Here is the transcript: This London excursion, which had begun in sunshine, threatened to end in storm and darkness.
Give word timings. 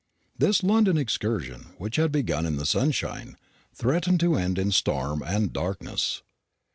This 0.35 0.63
London 0.63 0.97
excursion, 0.97 1.73
which 1.77 1.97
had 1.97 2.11
begun 2.11 2.47
in 2.47 2.57
sunshine, 2.65 3.37
threatened 3.71 4.19
to 4.21 4.33
end 4.35 4.57
in 4.57 4.71
storm 4.71 5.21
and 5.23 5.53
darkness. 5.53 6.23